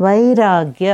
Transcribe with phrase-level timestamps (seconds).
[0.00, 0.88] ವೈರಾಗ್ಯ